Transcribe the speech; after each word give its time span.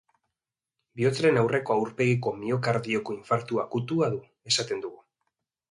Bihotzaren 1.01 1.37
aurreko 1.41 1.75
aurpegiko 1.81 2.33
miokardioko 2.39 3.19
infartu 3.19 3.65
akutua 3.67 4.13
du, 4.17 4.23
esaten 4.55 4.85
dugu. 4.89 5.03